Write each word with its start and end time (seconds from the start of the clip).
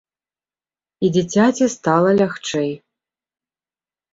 І 1.07 1.11
дзіцяці 1.17 1.65
стала 1.75 2.09
лягчэй. 2.23 2.71